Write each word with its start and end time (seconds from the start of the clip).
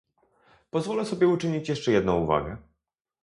Pozwolę 0.71 1.05
sobie 1.05 1.27
uczynić 1.27 1.69
jeszcze 1.69 1.91
jedną 1.91 2.23
uwagę 2.23 2.57